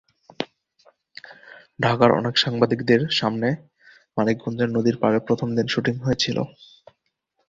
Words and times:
ঢাকার 1.79 2.11
অনেক 2.11 2.35
সাংবাদিকদের 2.37 3.01
সামনে 3.11 3.49
মানিকগঞ্জের 4.17 4.69
নদীর 4.73 4.97
পাড়ে 5.01 5.19
প্রথম 5.27 5.47
দিন 5.57 5.67
শুটিং 5.67 5.95
হয়েছিল। 5.97 6.37